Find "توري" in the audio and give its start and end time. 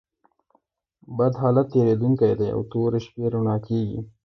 2.71-2.99